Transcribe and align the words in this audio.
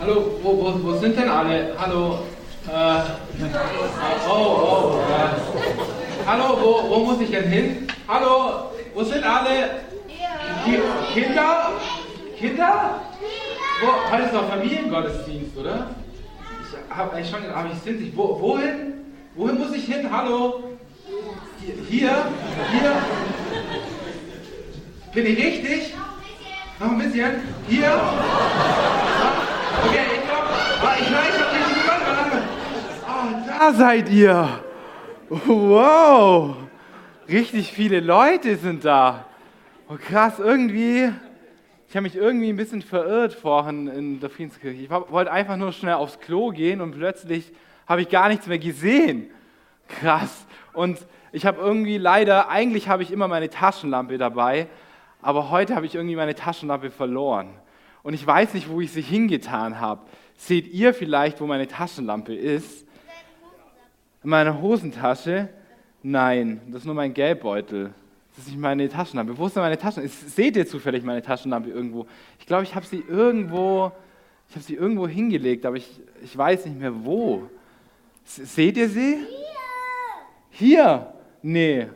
Hallo, 0.00 0.38
wo, 0.42 0.56
wo, 0.56 0.82
wo 0.82 0.98
sind 0.98 1.14
denn 1.14 1.28
alle? 1.28 1.74
Hallo. 1.78 2.20
Äh, 2.66 3.02
oh, 4.26 4.32
oh. 4.32 4.98
Äh, 4.98 6.26
hallo, 6.26 6.56
wo, 6.58 6.88
wo 6.88 6.98
muss 7.00 7.20
ich 7.20 7.30
denn 7.30 7.44
hin? 7.44 7.86
Hallo, 8.08 8.70
wo 8.94 9.04
sind 9.04 9.22
alle? 9.22 9.82
Ki 10.64 10.78
Kinder? 11.12 11.72
Kinder? 12.38 13.00
Wo, 13.82 14.10
heute 14.10 14.22
ist 14.22 14.34
doch 14.34 14.48
Familiengottesdienst, 14.48 15.58
oder? 15.58 15.90
Ich 16.62 16.96
habe 16.96 17.12
eigentlich 17.12 17.28
schon 17.28 17.50
aber 17.50 17.68
ich 17.70 17.78
sind. 17.80 18.16
Wo, 18.16 18.40
wohin? 18.40 19.04
Wohin 19.34 19.58
muss 19.58 19.72
ich 19.74 19.84
hin? 19.84 20.08
Hallo? 20.10 20.64
Hier? 21.90 22.24
Hier? 22.72 22.92
Bin 25.12 25.26
ich 25.26 25.44
richtig? 25.44 25.94
Noch 26.78 26.90
ein 26.90 26.98
bisschen? 26.98 27.32
Hier? 27.68 28.00
Da 33.58 33.72
seid 33.74 34.08
ihr. 34.08 34.48
Wow. 35.28 36.56
Richtig 37.28 37.72
viele 37.72 38.00
Leute 38.00 38.56
sind 38.56 38.84
da. 38.84 39.26
Oh, 39.88 39.96
krass, 39.96 40.38
irgendwie. 40.38 41.12
Ich 41.88 41.94
habe 41.94 42.02
mich 42.02 42.16
irgendwie 42.16 42.48
ein 42.48 42.56
bisschen 42.56 42.82
verirrt 42.82 43.34
vorhin 43.34 43.86
in 43.88 44.20
der 44.20 44.30
Friedenskirche. 44.30 44.80
Ich 44.82 44.90
wollte 44.90 45.30
einfach 45.30 45.56
nur 45.56 45.72
schnell 45.72 45.94
aufs 45.94 46.20
Klo 46.20 46.50
gehen 46.50 46.80
und 46.80 46.92
plötzlich 46.92 47.52
habe 47.86 48.02
ich 48.02 48.08
gar 48.08 48.28
nichts 48.28 48.46
mehr 48.46 48.58
gesehen. 48.58 49.30
Krass. 49.88 50.46
Und 50.72 50.98
ich 51.32 51.46
habe 51.46 51.60
irgendwie 51.60 51.98
leider, 51.98 52.48
eigentlich 52.48 52.88
habe 52.88 53.02
ich 53.02 53.12
immer 53.12 53.28
meine 53.28 53.50
Taschenlampe 53.50 54.18
dabei, 54.18 54.68
aber 55.20 55.50
heute 55.50 55.76
habe 55.76 55.86
ich 55.86 55.94
irgendwie 55.94 56.16
meine 56.16 56.34
Taschenlampe 56.34 56.90
verloren. 56.90 57.50
Und 58.02 58.14
ich 58.14 58.26
weiß 58.26 58.54
nicht, 58.54 58.68
wo 58.68 58.80
ich 58.80 58.92
sie 58.92 59.02
hingetan 59.02 59.80
habe. 59.80 60.02
Seht 60.36 60.68
ihr 60.68 60.94
vielleicht, 60.94 61.40
wo 61.40 61.46
meine 61.46 61.68
Taschenlampe 61.68 62.34
ist? 62.34 62.86
In 64.22 64.30
meiner 64.30 64.60
Hosentasche? 64.60 65.48
Nein, 66.02 66.60
das 66.68 66.82
ist 66.82 66.86
nur 66.86 66.94
mein 66.94 67.12
Geldbeutel. 67.12 67.92
Das 68.30 68.44
ist 68.44 68.48
nicht 68.48 68.60
meine 68.60 68.88
Taschenlampe. 68.88 69.36
Wo 69.36 69.46
ist 69.46 69.56
denn 69.56 69.62
meine 69.62 69.76
Taschenlampe? 69.76 70.14
Seht 70.28 70.56
ihr 70.56 70.66
zufällig 70.66 71.04
meine 71.04 71.20
Taschenlampe 71.20 71.68
irgendwo? 71.68 72.06
Ich 72.38 72.46
glaube, 72.46 72.62
ich 72.62 72.74
habe 72.74 72.86
sie 72.86 73.04
irgendwo, 73.06 73.92
ich 74.48 74.54
habe 74.54 74.64
sie 74.64 74.74
irgendwo 74.74 75.06
hingelegt, 75.06 75.66
aber 75.66 75.76
ich, 75.76 76.00
ich 76.22 76.36
weiß 76.36 76.64
nicht 76.66 76.78
mehr 76.78 77.04
wo. 77.04 77.50
Seht 78.24 78.76
ihr 78.76 78.88
sie? 78.88 79.18
Hier. 80.50 80.70
Hier? 80.70 81.14
Nee. 81.42 81.86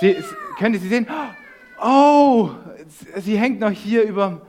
Sie, 0.00 0.16
könnt 0.58 0.74
ihr 0.74 0.80
sie 0.80 0.88
sehen? 0.88 1.06
Oh, 1.08 1.43
sie 3.16 3.38
hängt 3.38 3.60
noch 3.60 3.70
hier 3.70 4.02
über, 4.04 4.42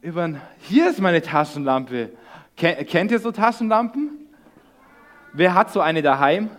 über. 0.00 0.34
Hier 0.60 0.90
ist 0.90 1.00
meine 1.00 1.22
Taschenlampe. 1.22 2.10
Kennt 2.56 3.10
ihr 3.10 3.18
so 3.18 3.32
Taschenlampen? 3.32 4.10
Wer 5.32 5.54
hat 5.54 5.72
so 5.72 5.80
eine 5.80 6.02
daheim? 6.02 6.50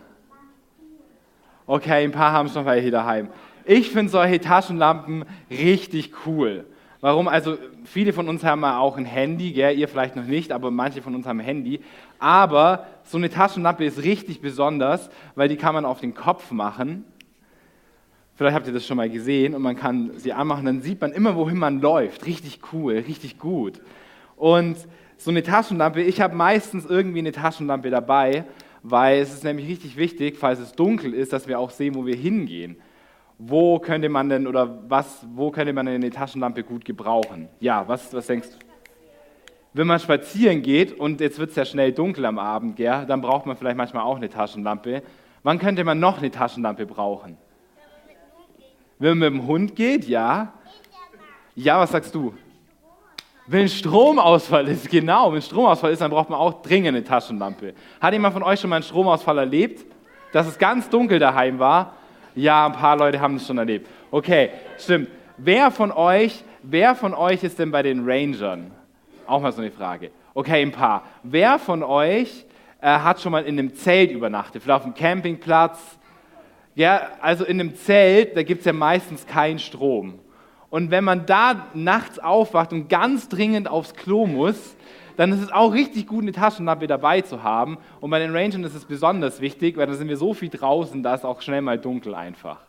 Okay, 1.65 2.03
ein 2.03 2.11
paar 2.11 2.31
haben 2.31 2.49
schon 2.49 2.65
welche 2.65 2.91
daheim. 2.91 3.29
Ich 3.65 3.91
finde 3.91 4.11
solche 4.11 4.41
Taschenlampen 4.41 5.25
richtig 5.49 6.11
cool. 6.25 6.65
Warum? 6.99 7.27
Also 7.27 7.57
viele 7.85 8.13
von 8.13 8.27
uns 8.29 8.43
haben 8.43 8.63
auch 8.63 8.97
ein 8.97 9.05
Handy, 9.05 9.51
gell? 9.51 9.77
ihr 9.77 9.87
vielleicht 9.87 10.15
noch 10.15 10.23
nicht, 10.23 10.51
aber 10.51 10.71
manche 10.71 11.01
von 11.01 11.15
uns 11.15 11.27
haben 11.27 11.39
ein 11.39 11.45
Handy. 11.45 11.81
Aber 12.17 12.87
so 13.03 13.17
eine 13.17 13.29
Taschenlampe 13.29 13.85
ist 13.85 14.03
richtig 14.03 14.41
besonders, 14.41 15.09
weil 15.35 15.49
die 15.49 15.57
kann 15.57 15.73
man 15.75 15.85
auf 15.85 15.99
den 15.99 16.13
Kopf 16.13 16.51
machen 16.51 17.05
Vielleicht 18.35 18.55
habt 18.55 18.67
ihr 18.67 18.73
das 18.73 18.85
schon 18.85 18.97
mal 18.97 19.09
gesehen 19.09 19.53
und 19.53 19.61
man 19.61 19.75
kann 19.75 20.11
sie 20.15 20.33
anmachen, 20.33 20.65
dann 20.65 20.81
sieht 20.81 20.99
man 20.99 21.11
immer, 21.11 21.35
wohin 21.35 21.57
man 21.57 21.81
läuft. 21.81 22.25
Richtig 22.25 22.59
cool, 22.73 22.95
richtig 22.95 23.37
gut. 23.37 23.79
Und 24.35 24.77
so 25.17 25.29
eine 25.29 25.43
Taschenlampe, 25.43 26.01
ich 26.01 26.19
habe 26.19 26.35
meistens 26.35 26.85
irgendwie 26.85 27.19
eine 27.19 27.31
Taschenlampe 27.31 27.89
dabei, 27.91 28.45
weil 28.81 29.19
es 29.19 29.33
ist 29.33 29.43
nämlich 29.43 29.67
richtig 29.67 29.97
wichtig, 29.97 30.37
falls 30.37 30.59
es 30.59 30.73
dunkel 30.73 31.13
ist, 31.13 31.31
dass 31.31 31.47
wir 31.47 31.59
auch 31.59 31.69
sehen, 31.69 31.95
wo 31.95 32.05
wir 32.05 32.15
hingehen. 32.15 32.77
Wo 33.37 33.79
könnte 33.79 34.09
man 34.09 34.29
denn 34.29 34.47
oder 34.47 34.83
was, 34.89 35.25
wo 35.33 35.51
könnte 35.51 35.73
man 35.73 35.85
denn 35.85 35.95
eine 35.95 36.09
Taschenlampe 36.09 36.63
gut 36.63 36.85
gebrauchen? 36.85 37.49
Ja, 37.59 37.87
was, 37.87 38.13
was 38.13 38.27
denkst 38.27 38.49
du? 38.49 38.57
Wenn 39.75 39.87
man 39.87 39.99
spazieren 39.99 40.61
geht 40.61 40.91
und 40.91 41.19
jetzt 41.19 41.39
wird 41.39 41.51
es 41.51 41.55
ja 41.55 41.65
schnell 41.65 41.93
dunkel 41.93 42.25
am 42.25 42.37
Abend, 42.37 42.75
gell, 42.75 43.05
dann 43.07 43.21
braucht 43.21 43.45
man 43.45 43.57
vielleicht 43.57 43.77
manchmal 43.77 44.03
auch 44.03 44.17
eine 44.17 44.29
Taschenlampe. 44.29 45.01
Wann 45.41 45.59
könnte 45.59 45.83
man 45.83 45.99
noch 45.99 46.19
eine 46.19 46.29
Taschenlampe 46.29 46.85
brauchen? 46.85 47.37
Wenn 49.03 49.17
man 49.17 49.33
mit 49.33 49.41
dem 49.41 49.47
Hund 49.47 49.75
geht, 49.75 50.07
ja. 50.07 50.53
Ja, 51.55 51.77
was 51.77 51.91
sagst 51.91 52.15
du? 52.15 52.33
Wenn 53.45 53.67
Stromausfall 53.67 54.69
ist, 54.69 54.89
genau, 54.89 55.33
wenn 55.33 55.41
Stromausfall 55.41 55.91
ist, 55.91 55.99
dann 55.99 56.09
braucht 56.09 56.29
man 56.29 56.39
auch 56.39 56.61
dringend 56.61 56.95
eine 56.95 57.03
Taschenlampe. 57.03 57.73
Hat 57.99 58.13
jemand 58.13 58.33
von 58.33 58.43
euch 58.43 58.61
schon 58.61 58.69
mal 58.69 58.77
einen 58.77 58.83
Stromausfall 58.83 59.39
erlebt? 59.39 59.85
Dass 60.31 60.47
es 60.47 60.57
ganz 60.57 60.89
dunkel 60.89 61.19
daheim 61.19 61.59
war? 61.59 61.95
Ja, 62.33 62.65
ein 62.65 62.71
paar 62.71 62.95
Leute 62.95 63.19
haben 63.19 63.35
es 63.35 63.45
schon 63.45 63.57
erlebt. 63.57 63.89
Okay, 64.09 64.51
stimmt. 64.77 65.09
Wer 65.35 65.69
von 65.69 65.91
euch, 65.91 66.41
wer 66.61 66.95
von 66.95 67.13
euch 67.13 67.43
ist 67.43 67.59
denn 67.59 67.71
bei 67.71 67.83
den 67.83 68.09
Rangern? 68.09 68.71
Auch 69.27 69.41
mal 69.41 69.51
so 69.51 69.59
eine 69.59 69.71
Frage. 69.71 70.11
Okay, 70.33 70.61
ein 70.61 70.71
paar. 70.71 71.03
Wer 71.23 71.59
von 71.59 71.83
euch 71.83 72.45
äh, 72.79 72.87
hat 72.87 73.19
schon 73.19 73.33
mal 73.33 73.43
in 73.43 73.59
einem 73.59 73.75
Zelt 73.75 74.11
übernachtet? 74.11 74.63
Vielleicht 74.63 74.77
auf 74.77 74.83
dem 74.85 74.95
Campingplatz 74.95 75.97
ja, 76.75 77.11
also 77.21 77.45
in 77.45 77.59
einem 77.59 77.75
Zelt, 77.75 78.35
da 78.35 78.43
gibt 78.43 78.59
es 78.59 78.65
ja 78.65 78.73
meistens 78.73 79.25
keinen 79.27 79.59
Strom. 79.59 80.19
Und 80.69 80.89
wenn 80.89 81.03
man 81.03 81.25
da 81.27 81.67
nachts 81.75 82.17
aufwacht 82.17 82.73
und 82.73 82.89
ganz 82.89 83.29
dringend 83.29 83.67
aufs 83.67 83.93
Klo 83.93 84.25
muss, 84.25 84.75
dann 85.17 85.31
ist 85.31 85.41
es 85.41 85.51
auch 85.51 85.73
richtig 85.73 86.07
gut, 86.07 86.23
eine 86.23 86.31
Taschenlampe 86.31 86.87
dabei 86.87 87.21
zu 87.21 87.43
haben. 87.43 87.77
Und 87.99 88.09
bei 88.09 88.17
den 88.17 88.35
Rangern 88.35 88.63
ist 88.63 88.73
es 88.73 88.85
besonders 88.85 89.39
wichtig, 89.39 89.77
weil 89.77 89.85
da 89.85 89.93
sind 89.93 90.09
wir 90.09 90.17
so 90.17 90.33
viel 90.33 90.49
draußen, 90.49 91.03
da 91.03 91.13
ist 91.13 91.25
auch 91.25 91.41
schnell 91.41 91.61
mal 91.61 91.77
dunkel 91.77 92.15
einfach. 92.15 92.59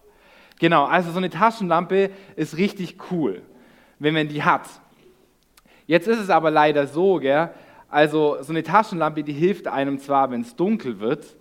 Genau, 0.60 0.84
also 0.84 1.10
so 1.10 1.18
eine 1.18 1.30
Taschenlampe 1.30 2.10
ist 2.36 2.58
richtig 2.58 2.96
cool, 3.10 3.42
wenn 3.98 4.12
man 4.12 4.28
die 4.28 4.42
hat. 4.42 4.68
Jetzt 5.86 6.06
ist 6.06 6.18
es 6.18 6.30
aber 6.30 6.50
leider 6.50 6.86
so, 6.86 7.16
gell, 7.16 7.50
also 7.88 8.36
so 8.42 8.52
eine 8.52 8.62
Taschenlampe, 8.62 9.22
die 9.22 9.32
hilft 9.32 9.66
einem 9.66 9.98
zwar, 9.98 10.30
wenn 10.30 10.42
es 10.42 10.54
dunkel 10.56 11.00
wird, 11.00 11.36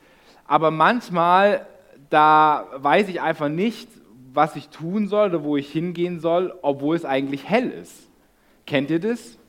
aber 0.45 0.71
manchmal 0.71 1.65
da 2.13 2.67
weiß 2.75 3.09
ich 3.09 3.21
einfach 3.21 3.49
nicht, 3.49 3.89
was 4.33 4.55
ich 4.55 4.69
tun 4.69 5.07
soll 5.07 5.29
oder 5.29 5.43
wo 5.43 5.57
ich 5.57 5.71
hingehen 5.71 6.19
soll, 6.19 6.53
obwohl 6.61 6.95
es 6.95 7.05
eigentlich 7.05 7.49
hell 7.49 7.71
ist. 7.71 8.07
Kennt 8.67 8.91
ihr 8.91 8.99
das? 8.99 9.39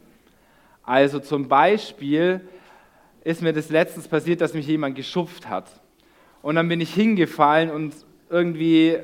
Also 0.83 1.19
zum 1.19 1.49
Beispiel 1.49 2.41
ist 3.23 3.43
mir 3.43 3.53
das 3.53 3.69
letztens 3.69 4.09
passiert, 4.09 4.41
dass 4.41 4.55
mich 4.55 4.67
jemand 4.67 4.97
geschupft 4.97 5.49
hat. 5.49 5.67
Und 6.41 6.55
dann 6.55 6.69
bin 6.69 6.81
ich 6.81 6.93
hingefallen 6.95 7.71
und 7.71 7.95
irgendwie, 8.31 8.97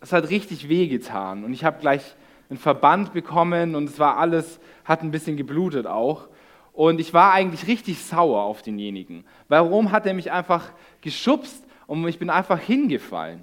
es 0.00 0.12
hat 0.12 0.30
richtig 0.30 0.68
wehgetan. 0.68 1.42
Und 1.42 1.52
ich 1.52 1.64
habe 1.64 1.80
gleich 1.80 2.14
einen 2.48 2.58
Verband 2.58 3.12
bekommen 3.12 3.74
und 3.74 3.88
es 3.88 3.98
war 3.98 4.18
alles, 4.18 4.60
hat 4.84 5.02
ein 5.02 5.10
bisschen 5.10 5.36
geblutet 5.36 5.86
auch. 5.86 6.28
Und 6.72 7.00
ich 7.00 7.12
war 7.12 7.32
eigentlich 7.32 7.66
richtig 7.66 7.98
sauer 7.98 8.42
auf 8.42 8.62
denjenigen. 8.62 9.24
Warum 9.48 9.90
hat 9.90 10.06
er 10.06 10.14
mich 10.14 10.30
einfach 10.30 10.70
geschubst? 11.00 11.64
Und 11.90 12.06
ich 12.06 12.20
bin 12.20 12.30
einfach 12.30 12.60
hingefallen. 12.60 13.42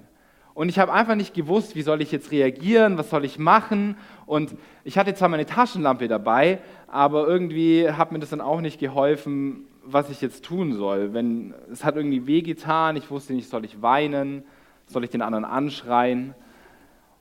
Und 0.54 0.70
ich 0.70 0.78
habe 0.78 0.90
einfach 0.90 1.14
nicht 1.14 1.34
gewusst, 1.34 1.76
wie 1.76 1.82
soll 1.82 2.00
ich 2.00 2.10
jetzt 2.10 2.32
reagieren, 2.32 2.96
was 2.96 3.10
soll 3.10 3.26
ich 3.26 3.38
machen. 3.38 3.98
Und 4.24 4.56
ich 4.84 4.96
hatte 4.96 5.12
zwar 5.12 5.28
meine 5.28 5.44
Taschenlampe 5.44 6.08
dabei, 6.08 6.60
aber 6.86 7.28
irgendwie 7.28 7.90
hat 7.90 8.10
mir 8.10 8.20
das 8.20 8.30
dann 8.30 8.40
auch 8.40 8.62
nicht 8.62 8.80
geholfen, 8.80 9.66
was 9.84 10.08
ich 10.08 10.22
jetzt 10.22 10.46
tun 10.46 10.72
soll. 10.72 11.12
Wenn, 11.12 11.52
es 11.70 11.84
hat 11.84 11.96
irgendwie 11.96 12.26
wehgetan, 12.26 12.96
ich 12.96 13.10
wusste 13.10 13.34
nicht, 13.34 13.50
soll 13.50 13.66
ich 13.66 13.82
weinen, 13.82 14.44
soll 14.86 15.04
ich 15.04 15.10
den 15.10 15.20
anderen 15.20 15.44
anschreien. 15.44 16.34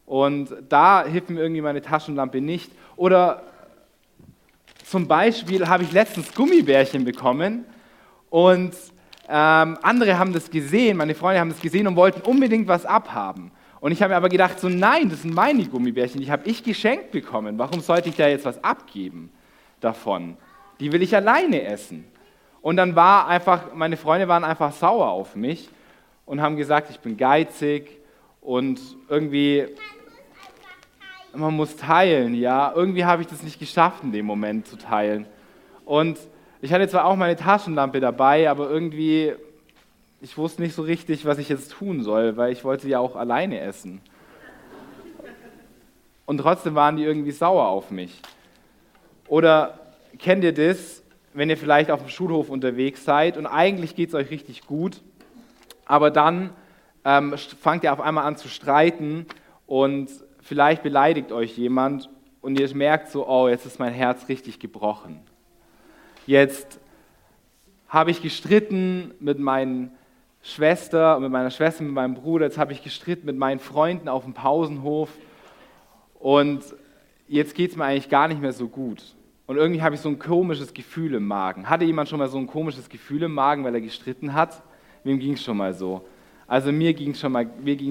Und 0.06 0.56
da 0.70 1.04
hilft 1.04 1.30
mir 1.30 1.42
irgendwie 1.42 1.62
meine 1.62 1.82
Taschenlampe 1.82 2.40
nicht. 2.40 2.72
Oder 2.96 3.44
zum 4.86 5.10
Beispiel 5.10 5.68
habe 5.68 5.84
ich 5.84 5.92
letztens 5.92 6.34
Gummibärchen 6.34 7.04
bekommen 7.04 7.66
und 8.30 8.72
ähm, 9.30 9.78
andere 9.82 10.18
haben 10.18 10.34
das 10.34 10.50
gesehen, 10.50 10.98
meine 10.98 11.16
Freunde 11.16 11.40
haben 11.40 11.50
das 11.50 11.60
gesehen 11.60 11.88
und 11.88 11.96
wollten 11.96 12.22
unbedingt 12.22 12.68
was 12.68 12.86
abhaben. 12.86 13.52
Und 13.80 13.92
ich 13.92 14.02
habe 14.02 14.12
mir 14.12 14.18
aber 14.18 14.30
gedacht, 14.30 14.60
so 14.60 14.70
nein, 14.70 15.10
das 15.10 15.22
sind 15.22 15.34
meine 15.34 15.66
Gummibärchen, 15.66 16.22
die 16.22 16.32
habe 16.32 16.50
ich 16.50 16.64
geschenkt 16.64 17.12
bekommen. 17.12 17.60
Warum 17.60 17.82
sollte 17.82 18.10
ich 18.10 18.16
da 18.16 18.28
jetzt 18.28 18.46
was 18.46 18.64
abgeben 18.64 19.32
davon? 19.82 20.38
Die 20.80 20.92
will 20.92 21.02
ich 21.02 21.16
alleine 21.16 21.64
essen. 21.64 22.06
Und 22.62 22.78
dann 22.78 22.96
war 22.96 23.28
einfach, 23.28 23.74
meine 23.74 23.98
Freunde 23.98 24.28
waren 24.28 24.44
einfach 24.44 24.72
sauer 24.72 25.10
auf 25.10 25.36
mich 25.36 25.70
und 26.26 26.42
haben 26.42 26.58
gesagt, 26.58 26.90
ich 26.90 27.00
bin 27.00 27.18
geizig 27.18 27.98
und 28.42 28.80
irgendwie, 29.10 29.68
man 31.34 31.54
muss 31.54 31.76
teilen, 31.76 32.34
ja. 32.34 32.72
Irgendwie 32.76 33.06
habe 33.06 33.22
ich 33.22 33.28
das 33.28 33.44
nicht 33.44 33.60
geschafft, 33.60 34.04
in 34.04 34.12
dem 34.12 34.26
Moment 34.26 34.68
zu 34.68 34.78
teilen. 34.78 35.26
Und 35.86 36.18
ich 36.62 36.74
hatte 36.74 36.88
zwar 36.88 37.06
auch 37.06 37.16
meine 37.16 37.36
Taschenlampe 37.36 38.00
dabei, 38.00 38.50
aber 38.50 38.70
irgendwie, 38.70 39.34
ich 40.22 40.38
wusste 40.38 40.62
nicht 40.62 40.74
so 40.74 40.82
richtig, 40.82 41.26
was 41.26 41.38
ich 41.38 41.50
jetzt 41.50 41.72
tun 41.72 42.04
soll, 42.04 42.38
weil 42.38 42.52
ich 42.52 42.64
wollte 42.64 42.88
ja 42.88 43.00
auch 43.00 43.16
alleine 43.16 43.60
essen. 43.60 44.02
Und 46.26 46.40
trotzdem 46.40 46.76
waren 46.76 46.98
die 46.98 47.04
irgendwie 47.04 47.32
sauer 47.32 47.68
auf 47.68 47.92
mich. 47.92 48.22
Oder 49.28 49.80
kennt 50.20 50.44
ihr 50.44 50.54
das, 50.54 51.04
wenn 51.34 51.50
ihr 51.50 51.58
vielleicht 51.58 51.92
auf 51.92 52.02
dem 52.02 52.10
Schulhof 52.10 52.50
unterwegs 52.50 53.06
seid 53.06 53.38
und 53.38 53.46
eigentlich 53.46 53.96
geht 53.96 54.10
es 54.10 54.16
euch 54.16 54.32
richtig 54.32 54.66
gut, 54.66 55.02
aber 55.86 56.10
dann 56.12 56.50
ähm, 57.06 57.36
fangt 57.62 57.84
ihr 57.84 57.94
auf 57.94 58.02
einmal 58.02 58.26
an 58.26 58.36
zu 58.36 58.50
streiten 58.50 59.26
und 59.68 60.10
vielleicht 60.42 60.82
beleidigt 60.82 61.32
euch 61.32 61.58
jemand 61.58 62.10
und 62.42 62.60
ihr 62.60 62.76
merkt 62.76 63.10
so, 63.10 63.28
oh, 63.28 63.48
jetzt 63.48 63.66
ist 63.66 63.80
mein 63.80 63.94
Herz 63.94 64.28
richtig 64.30 64.60
gebrochen. 64.60 65.22
Jetzt 66.28 66.82
habe 67.88 68.12
ich 68.12 68.22
gestritten 68.22 69.14
mit 69.22 69.40
meinen 69.40 69.92
Schwester, 70.44 71.22
mit 71.22 71.32
meiner 71.32 71.52
Schwester, 71.52 71.86
mit 71.86 71.94
meinem 71.94 72.16
Bruder, 72.16 72.46
jetzt 72.46 72.58
habe 72.58 72.74
ich 72.74 72.84
gestritten 72.84 73.26
mit 73.26 73.38
meinen 73.38 73.62
Freunden 73.62 74.10
auf 74.10 74.26
dem 74.26 74.34
Pausenhof 74.34 75.10
und 76.20 76.64
jetzt 77.30 77.56
geht 77.56 77.72
es 77.72 77.78
mir 77.78 77.86
eigentlich 77.86 78.10
gar 78.10 78.28
nicht 78.28 78.42
mehr 78.42 78.52
so 78.52 78.68
gut. 78.68 79.16
Und 79.46 79.56
irgendwie 79.56 79.82
habe 79.82 79.96
ich 79.96 80.02
so 80.02 80.10
ein 80.10 80.20
komisches 80.20 80.74
Gefühl 80.74 81.14
im 81.14 81.26
Magen. 81.26 81.70
Hatte 81.70 81.86
jemand 81.86 82.10
schon 82.10 82.20
mal 82.20 82.28
so 82.28 82.38
ein 82.38 82.48
komisches 82.48 82.90
Gefühl 82.90 83.24
im 83.24 83.34
Magen, 83.34 83.64
weil 83.64 83.74
er 83.74 83.80
gestritten 83.80 84.34
hat? 84.34 84.62
Wem 85.06 85.20
ging 85.20 85.34
es 85.34 85.44
schon 85.44 85.56
mal 85.56 85.74
so? 85.74 86.06
Also 86.46 86.74
mir 86.74 86.94
ging 86.94 87.12
es 87.12 87.22
schon, 87.22 87.34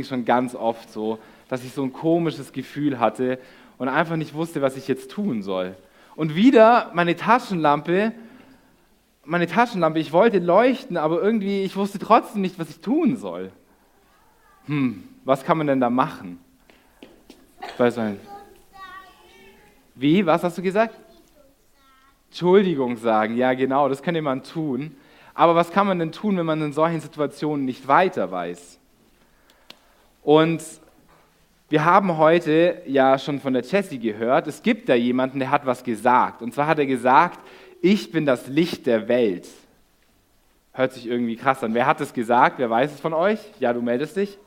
schon 0.04 0.24
ganz 0.26 0.54
oft 0.54 0.92
so, 0.92 1.18
dass 1.48 1.64
ich 1.64 1.72
so 1.72 1.82
ein 1.82 1.92
komisches 1.94 2.52
Gefühl 2.52 3.00
hatte 3.00 3.38
und 3.78 3.88
einfach 3.88 4.16
nicht 4.16 4.34
wusste, 4.34 4.60
was 4.60 4.76
ich 4.76 4.88
jetzt 4.88 5.10
tun 5.10 5.40
soll. 5.40 5.74
Und 6.16 6.34
wieder 6.34 6.90
meine 6.94 7.16
Taschenlampe, 7.16 8.12
meine 9.26 9.46
Taschenlampe, 9.46 9.98
ich 9.98 10.12
wollte 10.12 10.38
leuchten, 10.38 10.96
aber 10.96 11.20
irgendwie, 11.20 11.64
ich 11.64 11.76
wusste 11.76 11.98
trotzdem 11.98 12.42
nicht, 12.42 12.58
was 12.58 12.70
ich 12.70 12.80
tun 12.80 13.16
soll. 13.16 13.50
Hm, 14.66 15.04
was 15.24 15.44
kann 15.44 15.58
man 15.58 15.66
denn 15.66 15.80
da 15.80 15.90
machen? 15.90 16.38
Weiß 17.76 17.96
nicht. 17.96 18.20
Wie? 19.94 20.24
Was 20.26 20.42
hast 20.44 20.58
du 20.58 20.62
gesagt? 20.62 20.94
Entschuldigung 22.28 22.96
sagen. 22.96 23.36
Ja, 23.36 23.54
genau, 23.54 23.88
das 23.88 24.02
könnte 24.02 24.22
man 24.22 24.42
tun. 24.42 24.94
Aber 25.34 25.54
was 25.54 25.70
kann 25.70 25.86
man 25.86 25.98
denn 25.98 26.12
tun, 26.12 26.36
wenn 26.36 26.46
man 26.46 26.62
in 26.62 26.72
solchen 26.72 27.00
Situationen 27.00 27.64
nicht 27.64 27.88
weiter 27.88 28.30
weiß? 28.30 28.78
Und 30.22 30.62
wir 31.68 31.84
haben 31.84 32.16
heute 32.16 32.82
ja 32.86 33.18
schon 33.18 33.40
von 33.40 33.52
der 33.52 33.62
Jessie 33.62 33.98
gehört, 33.98 34.46
es 34.46 34.62
gibt 34.62 34.88
da 34.88 34.94
jemanden, 34.94 35.40
der 35.40 35.50
hat 35.50 35.66
was 35.66 35.82
gesagt. 35.82 36.42
Und 36.42 36.54
zwar 36.54 36.66
hat 36.66 36.78
er 36.78 36.86
gesagt, 36.86 37.40
ich 37.82 38.10
bin 38.10 38.26
das 38.26 38.48
Licht 38.48 38.86
der 38.86 39.08
Welt. 39.08 39.46
Hört 40.72 40.92
sich 40.92 41.06
irgendwie 41.06 41.36
krass 41.36 41.64
an. 41.64 41.74
Wer 41.74 41.86
hat 41.86 42.00
es 42.00 42.12
gesagt? 42.12 42.58
Wer 42.58 42.68
weiß 42.68 42.92
es 42.92 43.00
von 43.00 43.14
euch? 43.14 43.38
Ja, 43.60 43.72
du 43.72 43.80
meldest 43.80 44.16
dich. 44.16 44.38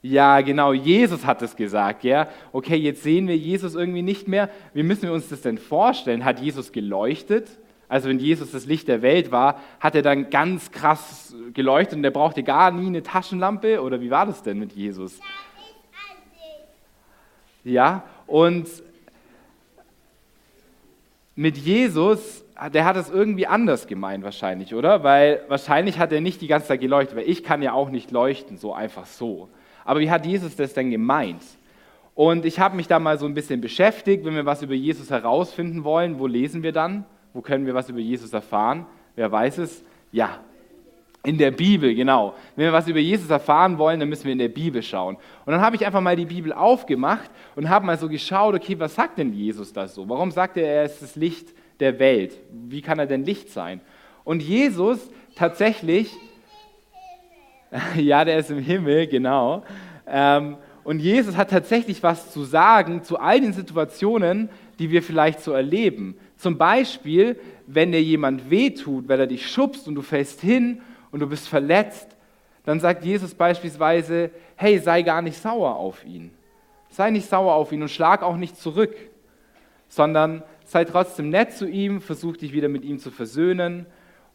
Ja, 0.00 0.40
genau, 0.40 0.72
Jesus 0.72 1.24
hat 1.26 1.42
es 1.42 1.54
gesagt. 1.54 2.02
Ja? 2.02 2.28
Okay, 2.52 2.76
jetzt 2.76 3.02
sehen 3.02 3.28
wir 3.28 3.36
Jesus 3.36 3.74
irgendwie 3.74 4.02
nicht 4.02 4.26
mehr. 4.26 4.50
Wie 4.74 4.82
müssen 4.82 5.02
wir 5.02 5.12
uns 5.12 5.28
das 5.28 5.42
denn 5.42 5.58
vorstellen? 5.58 6.24
Hat 6.24 6.40
Jesus 6.40 6.72
geleuchtet? 6.72 7.48
Also 7.88 8.08
wenn 8.08 8.18
Jesus 8.18 8.50
das 8.50 8.66
Licht 8.66 8.88
der 8.88 9.02
Welt 9.02 9.30
war, 9.30 9.60
hat 9.78 9.94
er 9.94 10.02
dann 10.02 10.30
ganz 10.30 10.70
krass 10.70 11.34
geleuchtet 11.52 11.96
und 11.96 12.02
der 12.02 12.10
brauchte 12.10 12.42
gar 12.42 12.70
nie 12.70 12.86
eine 12.86 13.02
Taschenlampe? 13.02 13.80
Oder 13.82 14.00
wie 14.00 14.10
war 14.10 14.26
das 14.26 14.42
denn 14.42 14.58
mit 14.58 14.72
Jesus? 14.72 15.20
Ja, 17.64 18.02
und 18.26 18.66
mit 21.34 21.56
Jesus, 21.56 22.44
der 22.72 22.84
hat 22.84 22.96
es 22.96 23.10
irgendwie 23.10 23.46
anders 23.46 23.86
gemeint 23.86 24.22
wahrscheinlich, 24.22 24.74
oder? 24.74 25.02
Weil 25.02 25.42
wahrscheinlich 25.48 25.98
hat 25.98 26.12
er 26.12 26.20
nicht 26.20 26.40
die 26.40 26.46
ganze 26.46 26.68
Zeit 26.68 26.80
geleuchtet, 26.80 27.16
weil 27.16 27.28
ich 27.28 27.42
kann 27.42 27.62
ja 27.62 27.72
auch 27.72 27.90
nicht 27.90 28.10
leuchten, 28.10 28.58
so 28.58 28.74
einfach 28.74 29.06
so. 29.06 29.48
Aber 29.84 30.00
wie 30.00 30.10
hat 30.10 30.26
Jesus 30.26 30.56
das 30.56 30.74
denn 30.74 30.90
gemeint? 30.90 31.42
Und 32.14 32.44
ich 32.44 32.60
habe 32.60 32.76
mich 32.76 32.88
da 32.88 32.98
mal 32.98 33.18
so 33.18 33.26
ein 33.26 33.34
bisschen 33.34 33.60
beschäftigt, 33.60 34.24
wenn 34.24 34.34
wir 34.34 34.44
was 34.44 34.62
über 34.62 34.74
Jesus 34.74 35.10
herausfinden 35.10 35.82
wollen, 35.82 36.18
wo 36.18 36.26
lesen 36.26 36.62
wir 36.62 36.72
dann? 36.72 37.06
Wo 37.32 37.40
können 37.40 37.64
wir 37.64 37.74
was 37.74 37.88
über 37.88 38.00
Jesus 38.00 38.32
erfahren? 38.32 38.84
Wer 39.16 39.32
weiß 39.32 39.58
es? 39.58 39.82
Ja, 40.12 40.40
in 41.24 41.38
der 41.38 41.52
Bibel, 41.52 41.94
genau. 41.94 42.34
Wenn 42.56 42.66
wir 42.66 42.72
was 42.72 42.88
über 42.88 42.98
Jesus 42.98 43.30
erfahren 43.30 43.78
wollen, 43.78 44.00
dann 44.00 44.08
müssen 44.08 44.24
wir 44.24 44.32
in 44.32 44.38
der 44.38 44.48
Bibel 44.48 44.82
schauen. 44.82 45.16
Und 45.44 45.52
dann 45.52 45.60
habe 45.60 45.76
ich 45.76 45.86
einfach 45.86 46.00
mal 46.00 46.16
die 46.16 46.26
Bibel 46.26 46.52
aufgemacht 46.52 47.30
und 47.54 47.68
habe 47.68 47.86
mal 47.86 47.96
so 47.96 48.08
geschaut, 48.08 48.54
okay, 48.54 48.78
was 48.78 48.94
sagt 48.94 49.18
denn 49.18 49.32
Jesus 49.32 49.72
da 49.72 49.86
so? 49.86 50.08
Warum 50.08 50.32
sagt 50.32 50.56
er, 50.56 50.66
er 50.66 50.84
ist 50.84 51.00
das 51.00 51.14
Licht 51.14 51.48
der 51.78 51.98
Welt? 52.00 52.40
Wie 52.50 52.82
kann 52.82 52.98
er 52.98 53.06
denn 53.06 53.24
Licht 53.24 53.50
sein? 53.50 53.80
Und 54.24 54.42
Jesus 54.42 55.10
tatsächlich, 55.36 56.12
ja, 57.96 58.24
der 58.24 58.38
ist 58.38 58.50
im 58.50 58.58
Himmel, 58.58 59.06
genau. 59.06 59.62
Ähm, 60.08 60.56
und 60.84 60.98
Jesus 60.98 61.36
hat 61.36 61.50
tatsächlich 61.50 62.02
was 62.02 62.32
zu 62.32 62.42
sagen 62.42 63.04
zu 63.04 63.20
all 63.20 63.40
den 63.40 63.52
Situationen, 63.52 64.48
die 64.80 64.90
wir 64.90 65.02
vielleicht 65.02 65.40
so 65.40 65.52
erleben. 65.52 66.16
Zum 66.36 66.58
Beispiel, 66.58 67.38
wenn 67.68 67.92
dir 67.92 68.02
jemand 68.02 68.50
wehtut, 68.50 69.08
weil 69.08 69.20
er 69.20 69.28
dich 69.28 69.48
schubst 69.48 69.86
und 69.86 69.94
du 69.94 70.02
fällst 70.02 70.40
hin 70.40 70.80
und 71.12 71.20
du 71.20 71.28
bist 71.28 71.48
verletzt, 71.48 72.16
dann 72.64 72.80
sagt 72.80 73.04
Jesus 73.04 73.34
beispielsweise, 73.34 74.30
hey, 74.56 74.78
sei 74.78 75.02
gar 75.02 75.22
nicht 75.22 75.38
sauer 75.40 75.76
auf 75.76 76.04
ihn. 76.04 76.32
Sei 76.90 77.10
nicht 77.10 77.28
sauer 77.28 77.54
auf 77.54 77.70
ihn 77.72 77.82
und 77.82 77.90
schlag 77.90 78.22
auch 78.22 78.36
nicht 78.36 78.56
zurück, 78.56 78.94
sondern 79.88 80.42
sei 80.64 80.84
trotzdem 80.84 81.30
nett 81.30 81.52
zu 81.52 81.68
ihm, 81.68 82.00
versuch 82.00 82.36
dich 82.36 82.52
wieder 82.52 82.68
mit 82.68 82.84
ihm 82.84 82.98
zu 82.98 83.10
versöhnen 83.10 83.86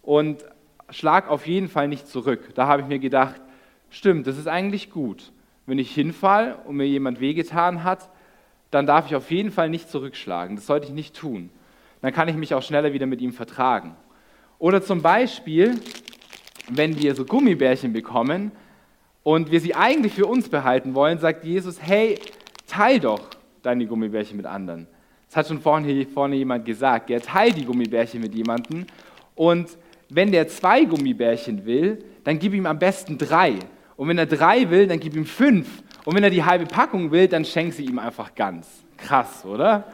und 0.02 0.46
schlag 0.90 1.30
auf 1.30 1.48
jeden 1.48 1.68
Fall 1.68 1.88
nicht 1.88 2.08
zurück. 2.08 2.54
Da 2.56 2.68
habe 2.68 2.82
ich 2.82 2.88
mir 2.88 3.00
gedacht, 3.00 3.42
stimmt, 3.90 4.28
das 4.28 4.38
ist 4.38 4.48
eigentlich 4.48 4.92
gut. 4.92 5.32
Wenn 5.66 5.80
ich 5.80 5.94
hinfall 5.94 6.58
und 6.66 6.78
mir 6.78 6.88
jemand 6.88 7.20
wehgetan 7.20 7.84
hat, 7.84 8.10
dann 8.72 8.86
darf 8.86 9.08
ich 9.08 9.16
auf 9.16 9.32
jeden 9.32 9.52
Fall 9.52 9.70
nicht 9.70 9.90
zurückschlagen. 9.90 10.56
Das 10.56 10.66
sollte 10.66 10.88
ich 10.88 10.94
nicht 10.94 11.16
tun. 11.16 11.50
Dann 12.02 12.14
kann 12.14 12.28
ich 12.28 12.36
mich 12.36 12.54
auch 12.54 12.62
schneller 12.62 12.94
wieder 12.94 13.06
mit 13.06 13.22
ihm 13.22 13.34
vertragen. 13.34 13.96
Oder 14.60 14.82
zum 14.82 15.02
Beispiel, 15.02 15.80
wenn 16.70 16.98
wir 17.00 17.16
so 17.16 17.26
Gummibärchen 17.26 17.94
bekommen 17.94 18.52
und 19.24 19.52
wir 19.52 19.60
sie 19.60 19.76
eigentlich 19.76 20.14
für 20.14 20.26
uns 20.26 20.50
behalten 20.50 20.96
wollen, 20.96 21.20
sagt 21.20 21.44
Jesus, 21.46 21.82
hey, 21.82 22.20
teil 22.68 23.00
doch 23.00 23.22
deine 23.62 23.86
Gummibärchen 23.86 24.38
mit 24.38 24.46
anderen. 24.46 24.88
Das 25.28 25.38
hat 25.38 25.48
schon 25.48 25.60
vorne, 25.60 25.88
hier 25.88 26.08
vorne 26.08 26.36
jemand 26.36 26.66
gesagt. 26.66 27.10
Er 27.10 27.22
teilt 27.22 27.58
die 27.58 27.66
Gummibärchen 27.66 28.22
mit 28.22 28.34
jemandem 28.34 28.86
und 29.36 29.78
wenn 30.10 30.32
der 30.32 30.48
zwei 30.48 30.86
Gummibärchen 30.86 31.66
will, 31.66 32.04
dann 32.24 32.40
gib 32.40 32.54
ihm 32.54 32.66
am 32.66 32.80
besten 32.80 33.18
drei. 33.18 33.56
Und 33.96 34.08
wenn 34.08 34.18
er 34.18 34.26
drei 34.26 34.70
will, 34.70 34.88
dann 34.88 35.00
gib 35.00 35.16
ihm 35.16 35.26
fünf. 35.26 35.84
Und 36.06 36.16
wenn 36.16 36.24
er 36.24 36.30
die 36.30 36.44
halbe 36.44 36.66
Packung 36.66 37.12
will, 37.12 37.28
dann 37.28 37.44
schenk 37.44 37.74
sie 37.74 37.86
ihm 37.86 38.00
einfach 38.00 38.34
ganz. 38.36 38.68
Krass, 38.96 39.44
oder? 39.46 39.86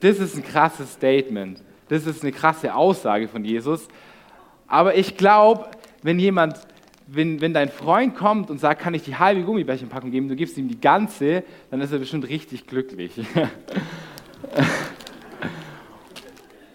Das 0.00 0.18
ist 0.18 0.36
ein 0.36 0.42
krasses 0.42 0.94
Statement. 0.94 1.62
Das 1.88 2.06
ist 2.06 2.22
eine 2.22 2.32
krasse 2.32 2.74
Aussage 2.74 3.28
von 3.28 3.44
Jesus. 3.44 3.86
Aber 4.66 4.96
ich 4.96 5.16
glaube, 5.16 5.66
wenn 6.02 6.18
jemand, 6.18 6.58
wenn, 7.06 7.40
wenn 7.40 7.54
dein 7.54 7.68
Freund 7.68 8.16
kommt 8.16 8.50
und 8.50 8.58
sagt, 8.58 8.80
kann 8.80 8.94
ich 8.94 9.02
die 9.02 9.16
halbe 9.16 9.42
Gummibärchenpackung 9.42 10.10
geben, 10.10 10.28
du 10.28 10.36
gibst 10.36 10.58
ihm 10.58 10.68
die 10.68 10.80
ganze, 10.80 11.44
dann 11.70 11.80
ist 11.80 11.92
er 11.92 11.98
bestimmt 11.98 12.28
richtig 12.28 12.66
glücklich. 12.66 13.12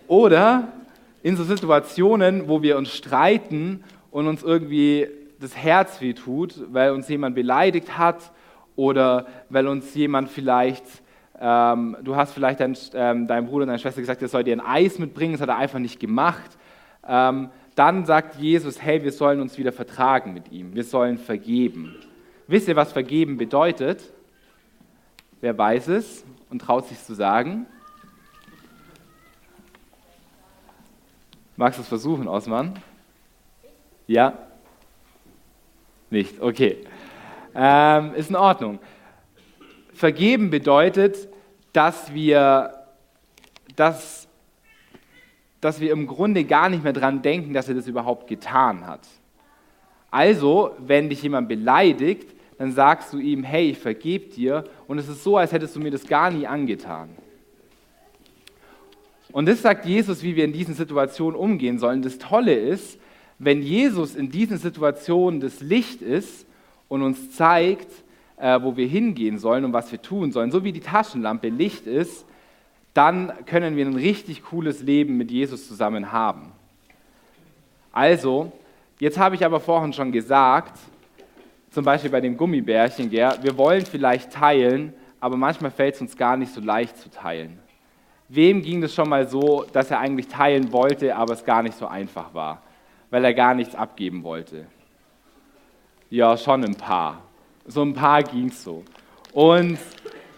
Oder 0.07 0.67
in 1.23 1.37
so 1.37 1.43
Situationen, 1.43 2.47
wo 2.47 2.61
wir 2.61 2.77
uns 2.77 2.93
streiten 2.93 3.83
und 4.09 4.27
uns 4.27 4.43
irgendwie 4.43 5.07
das 5.39 5.55
Herz 5.55 6.01
weh 6.01 6.13
tut, 6.13 6.55
weil 6.71 6.91
uns 6.91 7.07
jemand 7.07 7.35
beleidigt 7.35 7.97
hat 7.97 8.31
oder 8.75 9.25
weil 9.49 9.67
uns 9.67 9.93
jemand 9.95 10.29
vielleicht, 10.29 10.83
ähm, 11.39 11.97
du 12.03 12.15
hast 12.15 12.33
vielleicht 12.33 12.59
dein, 12.59 12.77
ähm, 12.93 13.27
deinem 13.27 13.47
Bruder 13.47 13.63
und 13.63 13.67
deiner 13.67 13.79
Schwester 13.79 14.01
gesagt, 14.01 14.21
er 14.21 14.27
soll 14.27 14.43
dir 14.43 14.55
ein 14.55 14.65
Eis 14.65 14.99
mitbringen, 14.99 15.33
das 15.33 15.41
hat 15.41 15.49
er 15.49 15.57
einfach 15.57 15.79
nicht 15.79 15.99
gemacht. 15.99 16.57
Ähm, 17.07 17.49
dann 17.75 18.05
sagt 18.05 18.35
Jesus, 18.35 18.81
hey, 18.81 19.03
wir 19.03 19.11
sollen 19.11 19.41
uns 19.41 19.57
wieder 19.57 19.71
vertragen 19.71 20.33
mit 20.33 20.51
ihm, 20.51 20.75
wir 20.75 20.83
sollen 20.83 21.17
vergeben. 21.17 21.95
Wisst 22.47 22.67
ihr, 22.67 22.75
was 22.75 22.91
vergeben 22.91 23.37
bedeutet? 23.37 24.11
Wer 25.39 25.57
weiß 25.57 25.87
es 25.87 26.23
und 26.49 26.59
traut 26.59 26.87
sich 26.87 27.01
zu 27.03 27.13
sagen? 27.13 27.65
Magst 31.55 31.79
du 31.79 31.83
es 31.83 31.87
versuchen, 31.87 32.27
Osman? 32.27 32.79
Ja? 34.07 34.37
Nicht, 36.09 36.41
okay. 36.41 36.85
Ähm, 37.55 38.13
ist 38.15 38.29
in 38.29 38.35
Ordnung. 38.35 38.79
Vergeben 39.93 40.49
bedeutet, 40.49 41.27
dass 41.73 42.13
wir, 42.13 42.87
dass 43.75 44.27
dass 45.61 45.79
wir 45.79 45.91
im 45.91 46.07
Grunde 46.07 46.43
gar 46.43 46.69
nicht 46.69 46.83
mehr 46.83 46.93
dran 46.93 47.21
denken, 47.21 47.53
dass 47.53 47.69
er 47.69 47.75
das 47.75 47.87
überhaupt 47.87 48.27
getan 48.27 48.85
hat. 48.85 49.07
Also, 50.09 50.71
wenn 50.79 51.09
dich 51.09 51.23
jemand 51.23 51.47
beleidigt, 51.47 52.35
dann 52.57 52.73
sagst 52.73 53.13
du 53.13 53.19
ihm, 53.19 53.43
hey, 53.43 53.71
ich 53.71 53.79
vergebe 53.79 54.29
dir 54.33 54.65
und 54.87 54.97
es 54.97 55.07
ist 55.07 55.23
so, 55.23 55.37
als 55.37 55.51
hättest 55.51 55.75
du 55.75 55.79
mir 55.79 55.91
das 55.91 56.05
gar 56.05 56.29
nie 56.29 56.45
angetan. 56.45 57.09
Und 59.31 59.47
das 59.47 59.61
sagt 59.61 59.85
Jesus, 59.85 60.23
wie 60.23 60.35
wir 60.35 60.43
in 60.43 60.51
diesen 60.51 60.73
Situationen 60.73 61.39
umgehen 61.39 61.79
sollen. 61.79 62.01
Das 62.01 62.17
Tolle 62.17 62.53
ist, 62.53 62.99
wenn 63.39 63.61
Jesus 63.61 64.15
in 64.15 64.29
diesen 64.29 64.57
Situationen 64.57 65.39
das 65.39 65.61
Licht 65.61 66.01
ist 66.01 66.45
und 66.89 67.01
uns 67.01 67.31
zeigt, 67.31 67.89
äh, 68.37 68.61
wo 68.61 68.75
wir 68.75 68.87
hingehen 68.87 69.39
sollen 69.39 69.65
und 69.65 69.73
was 69.73 69.91
wir 69.91 70.01
tun 70.01 70.31
sollen, 70.31 70.51
so 70.51 70.63
wie 70.63 70.71
die 70.71 70.81
Taschenlampe 70.81 71.49
Licht 71.49 71.87
ist, 71.87 72.25
dann 72.93 73.33
können 73.45 73.75
wir 73.75 73.85
ein 73.85 73.95
richtig 73.95 74.43
cooles 74.43 74.81
Leben 74.81 75.17
mit 75.17 75.31
Jesus 75.31 75.67
zusammen 75.67 76.11
haben. 76.11 76.51
Also, 77.91 78.51
jetzt 78.99 79.17
habe 79.17 79.35
ich 79.35 79.45
aber 79.45 79.59
vorhin 79.59 79.93
schon 79.93 80.11
gesagt, 80.11 80.77
zum 81.69 81.85
Beispiel 81.85 82.09
bei 82.09 82.21
dem 82.21 82.35
Gummibärchen, 82.35 83.09
gell, 83.09 83.33
wir 83.41 83.57
wollen 83.57 83.85
vielleicht 83.85 84.31
teilen, 84.31 84.93
aber 85.19 85.37
manchmal 85.37 85.71
fällt 85.71 85.95
es 85.95 86.01
uns 86.01 86.17
gar 86.17 86.35
nicht 86.35 86.53
so 86.53 86.59
leicht 86.59 86.97
zu 86.97 87.09
teilen. 87.09 87.59
Wem 88.27 88.61
ging 88.61 88.81
es 88.83 88.93
schon 88.93 89.09
mal 89.09 89.27
so, 89.27 89.65
dass 89.71 89.91
er 89.91 89.99
eigentlich 89.99 90.27
teilen 90.27 90.71
wollte, 90.71 91.15
aber 91.15 91.33
es 91.33 91.43
gar 91.43 91.63
nicht 91.63 91.77
so 91.77 91.87
einfach 91.87 92.33
war, 92.33 92.61
weil 93.09 93.23
er 93.25 93.33
gar 93.33 93.53
nichts 93.53 93.75
abgeben 93.75 94.23
wollte? 94.23 94.65
Ja, 96.09 96.35
schon 96.37 96.63
ein 96.63 96.75
paar. 96.75 97.21
So 97.65 97.81
ein 97.83 97.93
paar 97.93 98.23
ging 98.23 98.47
es 98.47 98.63
so. 98.63 98.83
Und 99.33 99.77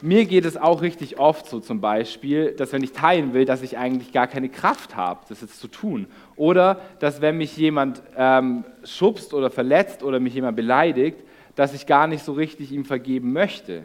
mir 0.03 0.25
geht 0.25 0.43
es 0.43 0.57
auch 0.57 0.81
richtig 0.81 1.17
oft 1.17 1.48
so 1.48 1.62
zum 1.62 1.79
Beispiel, 1.79 2.51
dass 2.51 2.74
wenn 2.74 2.83
ich 2.83 2.91
teilen 2.91 3.33
will, 3.33 3.45
dass 3.45 3.62
ich 3.62 3.77
eigentlich 3.77 4.12
gar 4.12 4.27
keine 4.27 4.50
Kraft 4.50 4.98
habe, 4.98 5.22
das 5.29 5.39
jetzt 5.39 5.62
zu 5.62 5.69
tun. 5.69 6.07
Oder 6.36 6.81
dass 7.00 7.22
wenn 7.22 7.38
mich 7.38 7.55
jemand 7.55 8.03
ähm, 8.17 8.65
schubst 8.83 9.33
oder 9.33 9.50
verletzt 9.50 10.03
oder 10.03 10.19
mich 10.19 10.33
jemand 10.33 10.57
beleidigt, 10.57 11.24
dass 11.55 11.74
ich 11.74 11.86
gar 11.86 12.07
nicht 12.07 12.25
so 12.25 12.33
richtig 12.33 12.74
ihm 12.74 12.83
vergeben 12.83 13.31
möchte. 13.31 13.83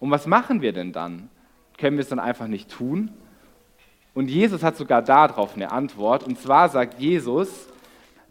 Und 0.00 0.10
was 0.10 0.26
machen 0.26 0.62
wir 0.62 0.72
denn 0.72 0.92
dann? 0.92 1.28
Können 1.76 1.98
wir 1.98 2.02
es 2.02 2.08
dann 2.08 2.20
einfach 2.20 2.46
nicht 2.46 2.70
tun? 2.70 3.10
Und 4.14 4.30
Jesus 4.30 4.62
hat 4.62 4.78
sogar 4.78 5.02
darauf 5.02 5.56
eine 5.56 5.70
Antwort. 5.72 6.24
Und 6.24 6.38
zwar 6.38 6.70
sagt 6.70 7.00
Jesus, 7.00 7.68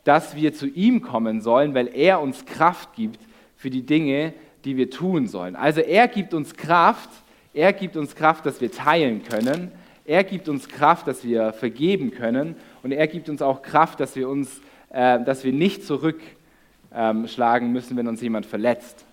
dass 0.04 0.36
wir 0.36 0.52
zu 0.56 0.66
ihm 0.66 1.04
kommen 1.04 1.42
sollen, 1.42 1.76
weil 1.76 1.90
er 1.94 2.22
uns 2.22 2.44
Kraft 2.46 2.94
gibt 2.96 3.20
für 3.56 3.70
die 3.70 3.86
Dinge, 3.86 4.34
die 4.66 4.78
wir 4.78 4.90
tun 4.90 5.28
sollen. 5.28 5.56
Also 5.56 5.82
er 5.82 6.08
gibt 6.08 6.34
uns 6.34 6.56
Kraft, 6.56 7.10
er 7.54 7.74
gibt 7.74 7.98
uns 7.98 8.16
Kraft, 8.16 8.46
dass 8.46 8.62
wir 8.62 8.72
teilen 8.72 9.24
können. 9.24 9.72
Er 10.06 10.24
gibt 10.24 10.50
uns 10.50 10.68
Kraft, 10.68 11.08
dass 11.08 11.24
wir 11.24 11.54
vergeben 11.54 12.12
können. 12.12 12.56
Und 12.82 12.92
er 12.92 13.08
gibt 13.08 13.30
uns 13.30 13.42
auch 13.42 13.62
Kraft, 13.62 14.00
dass 14.00 14.16
wir, 14.16 14.28
uns, 14.28 14.62
äh, 14.90 15.24
dass 15.24 15.44
wir 15.44 15.54
nicht 15.54 15.86
zurückschlagen 15.86 17.68
ähm, 17.68 17.74
müssen, 17.74 17.96
wenn 17.96 18.08
uns 18.08 18.22
jemand 18.22 18.46
verletzt. 18.46 19.06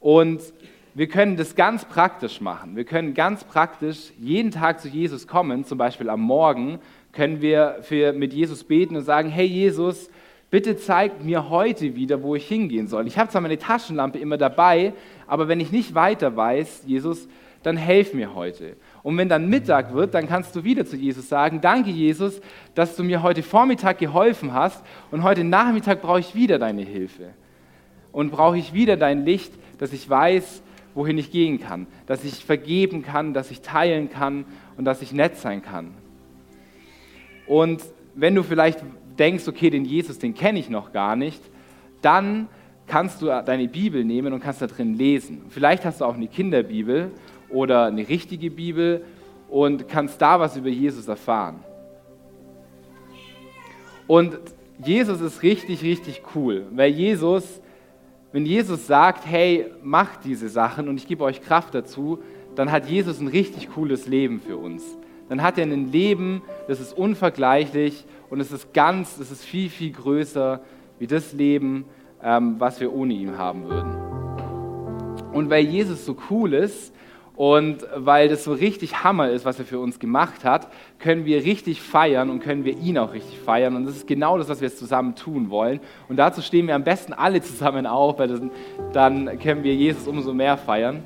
Und 0.00 0.40
wir 0.94 1.06
können 1.06 1.36
das 1.36 1.54
ganz 1.54 1.84
praktisch 1.84 2.40
machen. 2.40 2.76
Wir 2.76 2.84
können 2.84 3.14
ganz 3.14 3.44
praktisch 3.44 4.12
jeden 4.18 4.50
Tag 4.50 4.80
zu 4.80 4.88
Jesus 4.88 5.26
kommen, 5.26 5.64
zum 5.64 5.78
Beispiel 5.78 6.10
am 6.10 6.20
Morgen 6.20 6.80
können 7.12 7.40
wir 7.42 7.78
für, 7.82 8.12
mit 8.12 8.32
Jesus 8.32 8.64
beten 8.64 8.96
und 8.96 9.04
sagen, 9.04 9.28
hey 9.28 9.46
Jesus, 9.46 10.10
bitte 10.52 10.76
zeig 10.76 11.24
mir 11.24 11.48
heute 11.48 11.96
wieder, 11.96 12.22
wo 12.22 12.36
ich 12.36 12.46
hingehen 12.46 12.86
soll. 12.86 13.06
Ich 13.06 13.16
habe 13.16 13.30
zwar 13.30 13.40
meine 13.40 13.58
Taschenlampe 13.58 14.18
immer 14.18 14.36
dabei, 14.36 14.92
aber 15.26 15.48
wenn 15.48 15.60
ich 15.60 15.72
nicht 15.72 15.94
weiter 15.94 16.36
weiß, 16.36 16.82
Jesus, 16.84 17.26
dann 17.62 17.78
helf 17.78 18.12
mir 18.12 18.34
heute. 18.34 18.76
Und 19.02 19.16
wenn 19.16 19.30
dann 19.30 19.48
Mittag 19.48 19.94
wird, 19.94 20.12
dann 20.12 20.28
kannst 20.28 20.54
du 20.54 20.62
wieder 20.62 20.84
zu 20.84 20.96
Jesus 20.96 21.30
sagen, 21.30 21.62
danke 21.62 21.88
Jesus, 21.88 22.42
dass 22.74 22.96
du 22.96 23.02
mir 23.02 23.22
heute 23.22 23.42
Vormittag 23.42 23.96
geholfen 23.96 24.52
hast 24.52 24.84
und 25.10 25.22
heute 25.22 25.42
Nachmittag 25.42 26.02
brauche 26.02 26.20
ich 26.20 26.34
wieder 26.34 26.58
deine 26.58 26.82
Hilfe. 26.82 27.30
Und 28.12 28.30
brauche 28.30 28.58
ich 28.58 28.74
wieder 28.74 28.98
dein 28.98 29.24
Licht, 29.24 29.54
dass 29.78 29.94
ich 29.94 30.10
weiß, 30.10 30.62
wohin 30.94 31.16
ich 31.16 31.30
gehen 31.30 31.60
kann, 31.60 31.86
dass 32.04 32.24
ich 32.24 32.44
vergeben 32.44 33.02
kann, 33.02 33.32
dass 33.32 33.50
ich 33.50 33.62
teilen 33.62 34.10
kann 34.10 34.44
und 34.76 34.84
dass 34.84 35.00
ich 35.00 35.14
nett 35.14 35.38
sein 35.38 35.62
kann. 35.62 35.94
Und 37.46 37.82
wenn 38.14 38.34
du 38.34 38.42
vielleicht 38.42 38.84
denkst, 39.22 39.46
okay, 39.46 39.70
den 39.70 39.84
Jesus, 39.84 40.18
den 40.18 40.34
kenne 40.34 40.58
ich 40.58 40.68
noch 40.68 40.92
gar 40.92 41.14
nicht, 41.14 41.40
dann 42.02 42.48
kannst 42.86 43.22
du 43.22 43.26
deine 43.26 43.68
Bibel 43.68 44.04
nehmen 44.04 44.32
und 44.32 44.40
kannst 44.40 44.60
da 44.60 44.66
drin 44.66 44.94
lesen. 44.94 45.42
Vielleicht 45.48 45.84
hast 45.84 46.00
du 46.00 46.04
auch 46.04 46.14
eine 46.14 46.26
Kinderbibel 46.26 47.12
oder 47.48 47.86
eine 47.86 48.08
richtige 48.08 48.50
Bibel 48.50 49.04
und 49.48 49.88
kannst 49.88 50.20
da 50.20 50.40
was 50.40 50.56
über 50.56 50.68
Jesus 50.68 51.06
erfahren. 51.06 51.60
Und 54.08 54.36
Jesus 54.84 55.20
ist 55.20 55.42
richtig, 55.42 55.82
richtig 55.82 56.22
cool, 56.34 56.66
weil 56.72 56.90
Jesus 56.90 57.62
wenn 58.32 58.46
Jesus 58.46 58.86
sagt, 58.86 59.26
hey, 59.26 59.66
macht 59.82 60.24
diese 60.24 60.48
Sachen 60.48 60.88
und 60.88 60.96
ich 60.96 61.06
gebe 61.06 61.22
euch 61.22 61.42
Kraft 61.42 61.74
dazu, 61.74 62.18
dann 62.54 62.72
hat 62.72 62.88
Jesus 62.88 63.20
ein 63.20 63.28
richtig 63.28 63.68
cooles 63.70 64.06
Leben 64.06 64.40
für 64.40 64.56
uns. 64.56 64.82
Dann 65.32 65.42
hat 65.42 65.56
er 65.56 65.64
ein 65.64 65.90
Leben, 65.90 66.42
das 66.68 66.78
ist 66.78 66.94
unvergleichlich 66.94 68.04
und 68.28 68.40
es 68.40 68.52
ist 68.52 68.74
ganz, 68.74 69.18
es 69.18 69.30
ist 69.30 69.42
viel, 69.42 69.70
viel 69.70 69.90
größer 69.90 70.60
wie 70.98 71.06
das 71.06 71.32
Leben, 71.32 71.86
ähm, 72.22 72.56
was 72.58 72.80
wir 72.80 72.92
ohne 72.92 73.14
ihn 73.14 73.38
haben 73.38 73.64
würden. 73.64 75.32
Und 75.32 75.48
weil 75.48 75.64
Jesus 75.64 76.04
so 76.04 76.18
cool 76.28 76.52
ist, 76.52 76.92
und 77.34 77.78
weil 77.96 78.28
das 78.28 78.44
so 78.44 78.52
richtig 78.52 79.04
Hammer 79.04 79.30
ist, 79.30 79.46
was 79.46 79.58
er 79.58 79.64
für 79.64 79.78
uns 79.78 79.98
gemacht 79.98 80.44
hat, 80.44 80.70
können 80.98 81.24
wir 81.24 81.42
richtig 81.42 81.80
feiern 81.80 82.28
und 82.28 82.40
können 82.40 82.66
wir 82.66 82.76
ihn 82.76 82.98
auch 82.98 83.14
richtig 83.14 83.38
feiern. 83.38 83.74
Und 83.74 83.86
das 83.86 83.96
ist 83.96 84.06
genau 84.06 84.36
das, 84.36 84.50
was 84.50 84.60
wir 84.60 84.68
jetzt 84.68 84.78
zusammen 84.78 85.14
tun 85.14 85.48
wollen. 85.48 85.80
Und 86.10 86.18
dazu 86.18 86.42
stehen 86.42 86.66
wir 86.66 86.74
am 86.74 86.84
besten 86.84 87.14
alle 87.14 87.40
zusammen 87.40 87.86
auf, 87.86 88.18
weil 88.18 88.28
das, 88.28 88.42
dann 88.92 89.38
können 89.38 89.64
wir 89.64 89.74
Jesus 89.74 90.06
umso 90.06 90.34
mehr 90.34 90.58
feiern. 90.58 91.02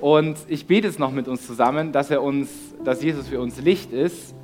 Und 0.00 0.38
ich 0.48 0.66
bete 0.66 0.88
es 0.88 0.98
noch 0.98 1.12
mit 1.12 1.28
uns 1.28 1.46
zusammen, 1.46 1.92
dass, 1.92 2.10
er 2.10 2.22
uns, 2.22 2.48
dass 2.84 3.02
Jesus 3.02 3.28
für 3.28 3.40
uns 3.40 3.60
Licht 3.60 3.92
ist. 3.92 4.34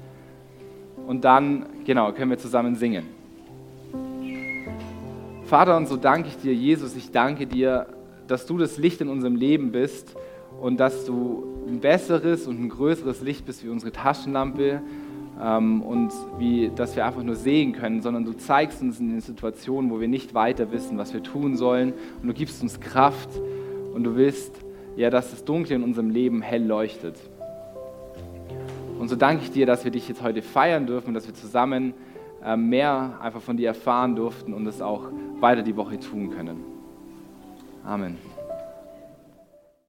Und 1.07 1.25
dann, 1.25 1.67
genau, 1.85 2.13
können 2.13 2.31
wir 2.31 2.39
zusammen 2.39 2.75
singen. 2.75 3.05
Vater, 5.45 5.77
und 5.77 5.87
so 5.89 5.97
danke 5.97 6.29
ich 6.29 6.37
dir, 6.39 6.53
Jesus, 6.53 6.97
ich 6.97 7.11
danke 7.13 7.47
dir, 7.47 7.87
dass 8.27 8.47
du 8.47 8.59
das 8.59 8.79
Licht 8.79 9.01
in 9.01 9.09
unserem 9.09 9.37
Leben 9.37 9.71
bist 9.71 10.17
und 10.61 10.81
dass 10.81 11.05
du 11.05 11.45
ein 11.69 11.81
besseres 11.81 12.47
und 12.47 12.61
ein 12.61 12.69
größeres 12.69 13.23
Licht 13.23 13.47
bist 13.47 13.65
wie 13.65 13.69
unsere 13.69 13.93
Taschenlampe 13.93 14.83
ähm, 15.41 15.83
und 15.83 16.13
wie, 16.39 16.73
dass 16.75 16.97
wir 16.97 17.07
einfach 17.07 17.23
nur 17.23 17.37
sehen 17.37 17.73
können, 17.73 18.03
sondern 18.03 18.25
du 18.25 18.33
zeigst 18.33 18.83
uns 18.83 18.99
in 18.99 19.11
den 19.11 19.21
Situationen, 19.21 19.91
wo 19.91 20.01
wir 20.01 20.09
nicht 20.09 20.35
weiter 20.35 20.73
wissen, 20.73 20.99
was 20.99 21.15
wir 21.15 21.23
tun 21.23 21.57
sollen 21.57 21.93
und 22.21 22.29
du 22.29 22.35
gibst 22.35 22.61
uns 22.63 22.81
Kraft 22.81 23.31
und 23.95 24.03
du 24.03 24.17
willst 24.17 24.66
ja, 24.97 25.11
dass 25.11 25.31
das 25.31 25.45
Dunkle 25.45 25.77
in 25.77 25.83
unserem 25.83 26.11
Leben 26.11 26.43
hell 26.43 26.65
leuchtet. 26.65 27.17
Und 28.99 29.09
so 29.09 29.17
danke 29.17 29.45
ich 29.45 29.51
dir, 29.51 29.67
dass 29.67 29.85
wir 29.85 29.91
dich 29.91 30.09
jetzt 30.09 30.23
heute 30.23 30.43
feiern 30.43 30.87
dürfen, 30.87 31.15
dass 31.15 31.27
wir 31.27 31.35
zusammen 31.35 31.95
äh, 32.45 32.57
mehr 32.57 33.19
einfach 33.21 33.43
von 33.43 33.57
dir 33.57 33.69
erfahren 33.69 34.17
durften 34.17 34.55
und 34.55 34.67
es 34.67 34.81
auch 34.81 35.05
weiter 35.41 35.63
die 35.63 35.77
Woche 35.77 36.01
tun 36.01 36.31
können. 36.31 36.65
Amen. 37.85 38.17